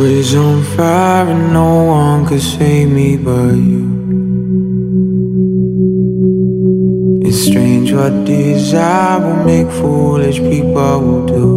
[0.00, 3.84] was on fire and no one could save me but you.
[7.26, 11.48] It's strange what desire will make foolish people do.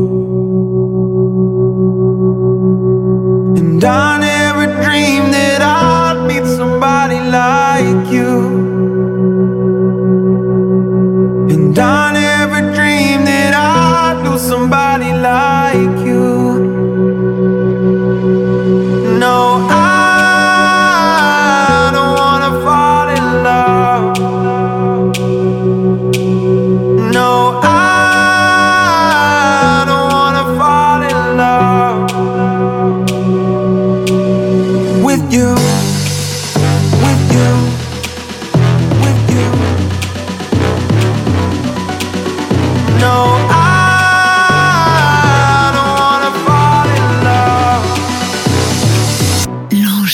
[3.59, 8.33] And I never dreamed that I'd meet somebody like you.
[11.53, 16.12] And I never dreamed that I'd lose somebody like you.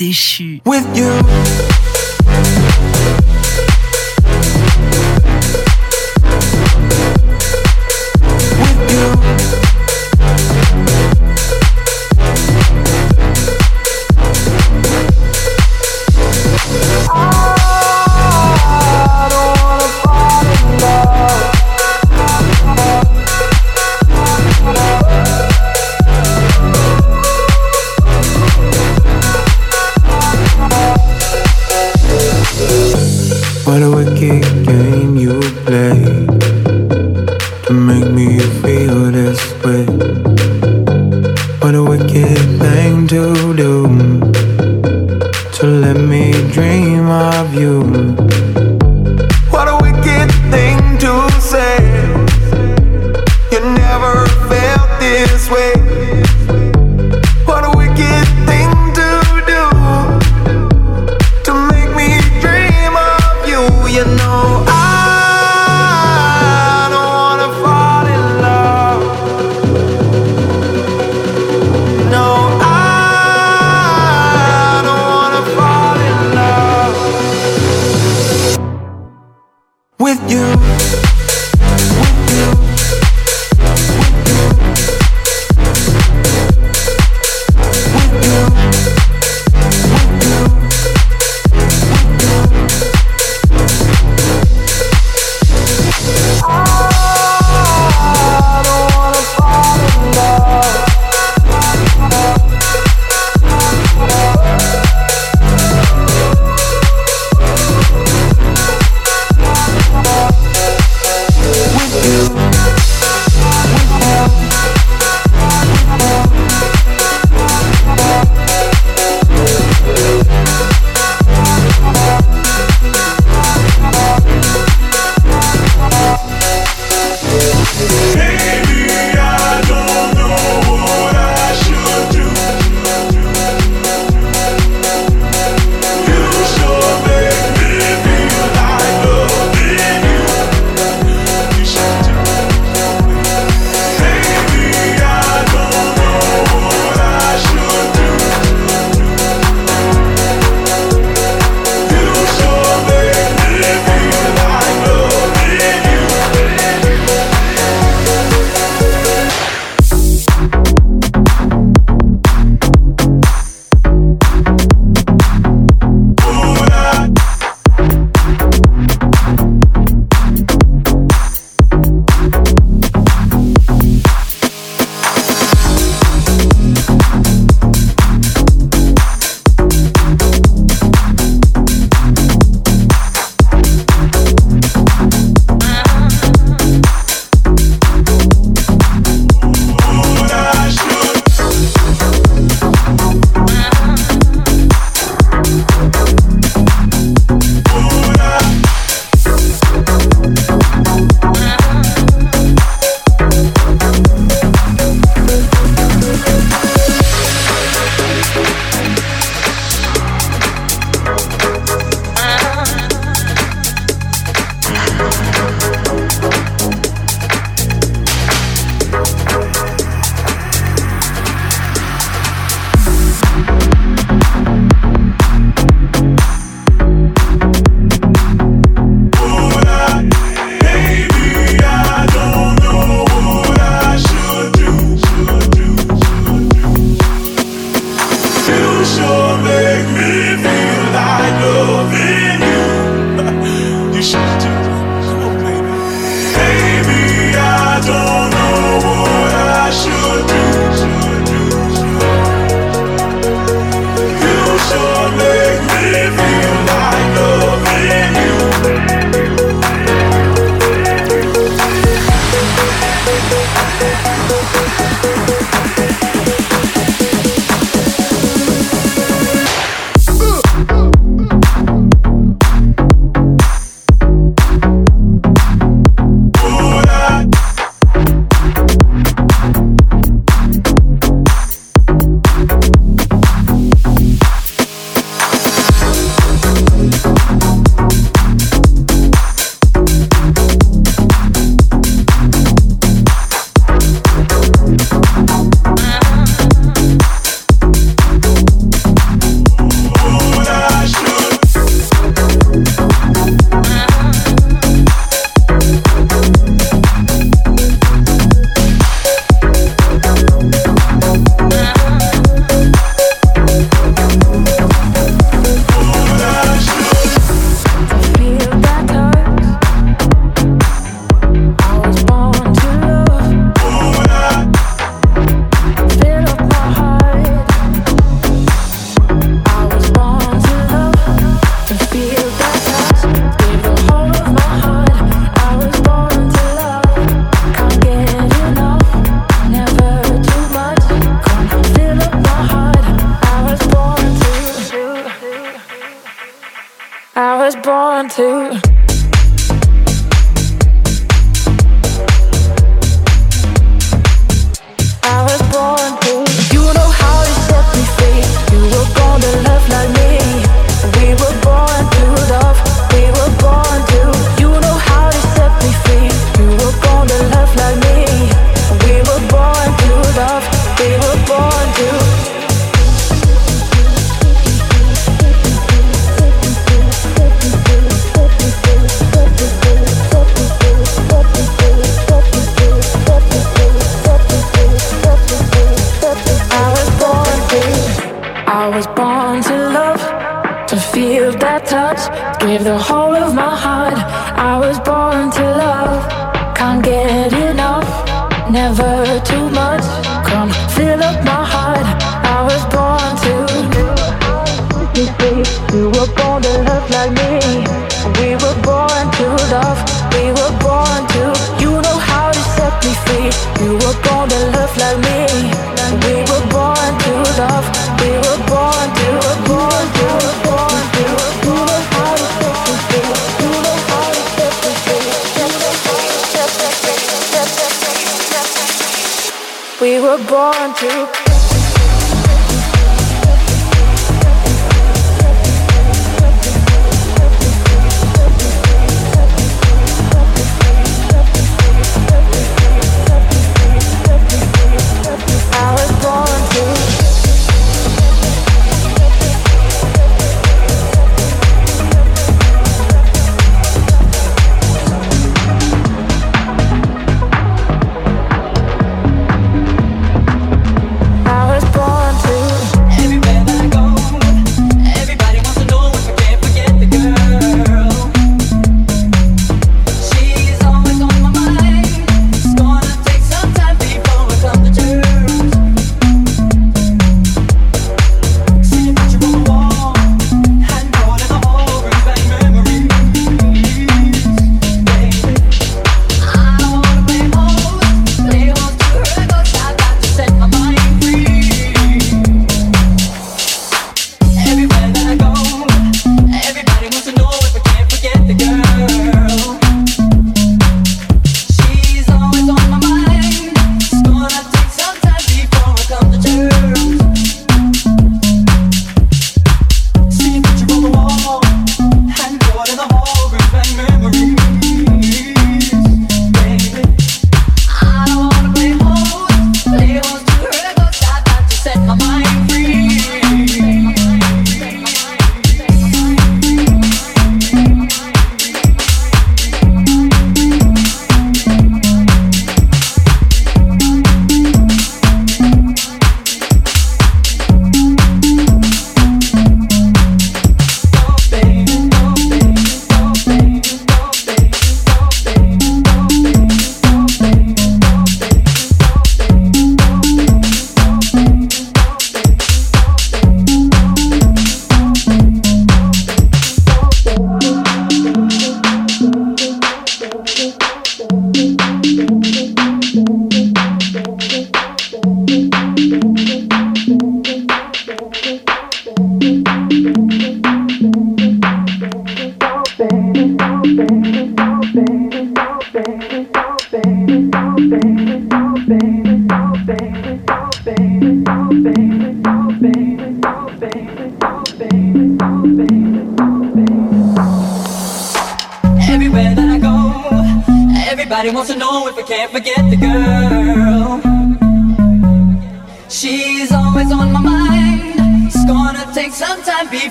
[0.00, 0.62] déchu.
[0.64, 1.99] With you.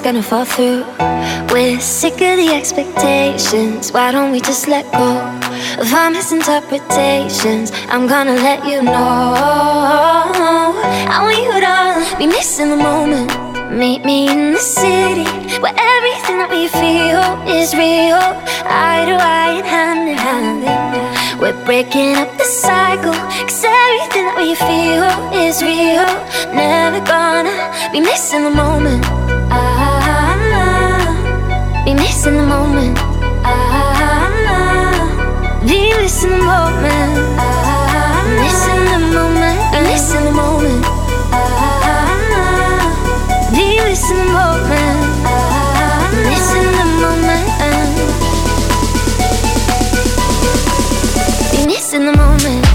[0.00, 0.84] Gonna fall through.
[1.52, 3.92] We're sick of the expectations.
[3.92, 5.16] Why don't we just let go
[5.80, 7.72] of our misinterpretations?
[7.88, 9.34] I'm gonna let you know.
[11.14, 13.30] I want you to be missing the moment.
[13.70, 15.24] Meet me in the city
[15.62, 18.22] where everything that we feel is real.
[18.66, 21.40] Eye to eye and hand in hand.
[21.40, 23.12] We're breaking up the cycle.
[23.12, 25.08] Cause everything that we feel
[25.44, 26.08] is real.
[26.54, 27.54] Never gonna
[27.92, 29.15] be missing the moment.
[31.86, 32.98] Be missing the moment.
[33.44, 34.98] Ah,
[35.64, 37.14] be missing the moment.
[37.38, 39.58] Ah, missing the moment.
[39.72, 40.84] Be missing the moment.
[41.30, 42.82] Ah,
[43.52, 44.98] be missing the moment.
[45.24, 47.46] Ah, missing the moment.
[51.52, 52.65] Be missing the moment.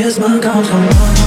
[0.00, 1.19] When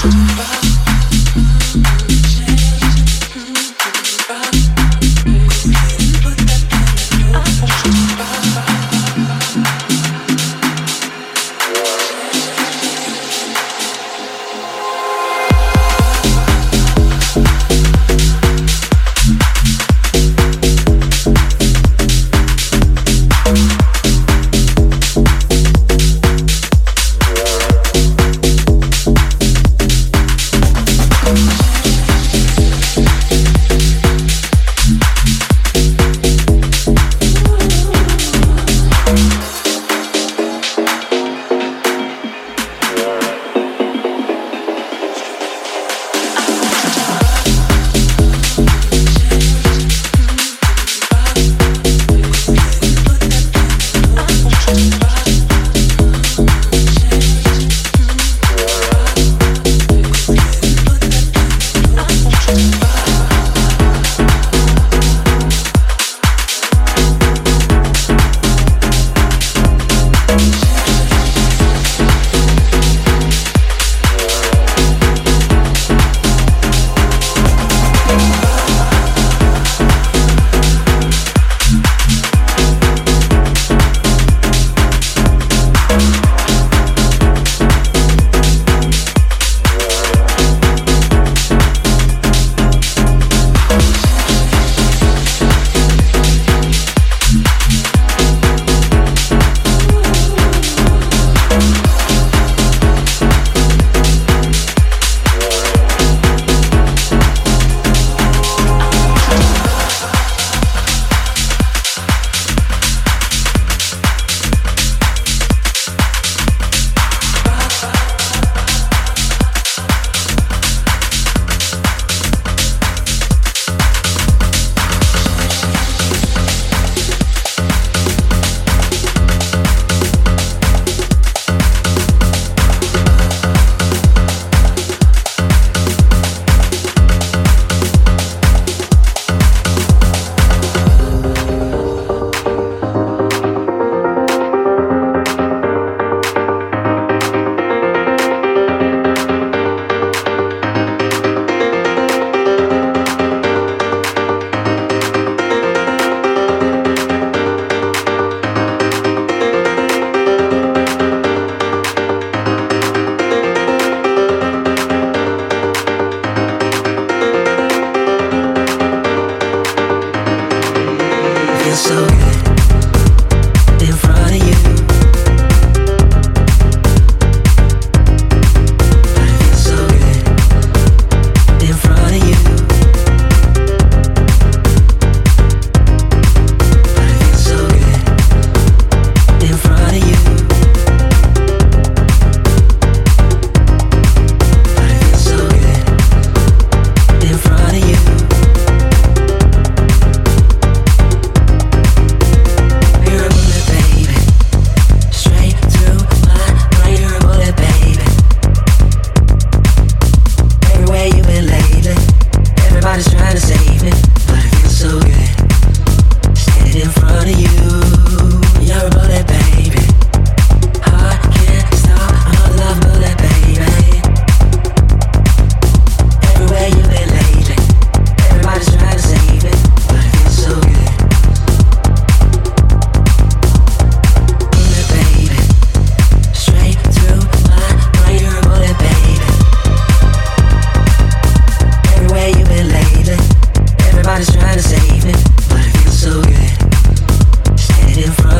[0.00, 0.69] touched by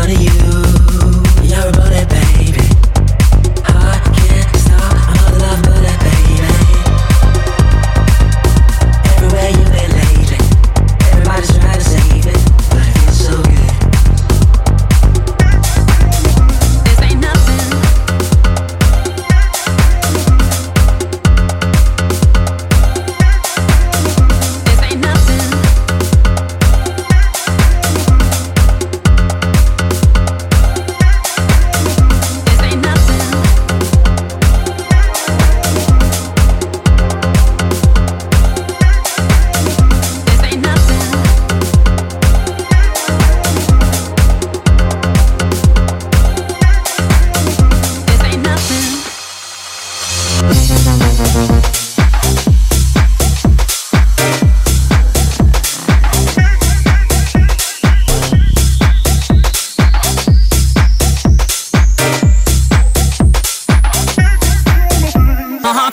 [0.08, 0.59] of you.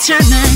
[0.07, 0.46] turn